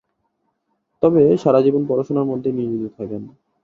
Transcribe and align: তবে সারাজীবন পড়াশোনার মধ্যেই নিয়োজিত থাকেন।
তবে 1.03 1.21
সারাজীবন 1.37 1.83
পড়াশোনার 1.87 2.29
মধ্যেই 2.31 2.55
নিয়োজিত 2.57 2.91
থাকেন। 2.97 3.21